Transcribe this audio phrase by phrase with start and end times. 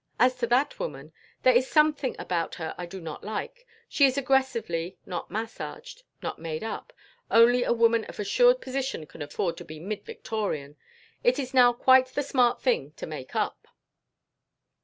[0.19, 1.13] As to that woman:
[1.43, 3.67] there is something about her I do not like.
[3.87, 6.91] She is aggressively not massaged, not made up.
[7.29, 10.75] Only a woman of assured position can afford to be mid Victorian.
[11.23, 13.67] It is now quite the smart thing to make up."